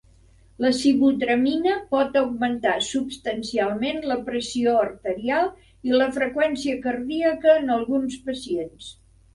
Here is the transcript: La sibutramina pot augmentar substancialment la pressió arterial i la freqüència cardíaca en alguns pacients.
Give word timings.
La 0.63 0.69
sibutramina 0.77 1.75
pot 1.91 2.17
augmentar 2.21 2.73
substancialment 2.87 4.01
la 4.13 4.19
pressió 4.31 4.75
arterial 4.87 5.53
i 5.91 5.97
la 6.05 6.11
freqüència 6.19 6.83
cardíaca 6.89 7.57
en 7.63 7.75
alguns 7.79 8.21
pacients. 8.31 8.93